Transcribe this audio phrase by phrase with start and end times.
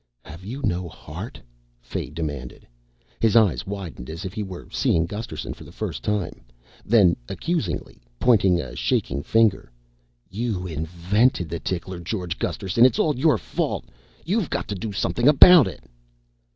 [0.23, 1.39] "Have you no heart?"
[1.79, 2.67] Fay demanded.
[3.19, 6.43] His eyes widened, as if he were seeing Gusterson for the first time.
[6.83, 9.71] Then, accusingly, pointing a shaking finger:
[10.33, 12.83] "_You invented the tickler, George Gusterson!
[12.83, 13.89] It's all your fault!
[14.25, 15.83] You've got to do something about it!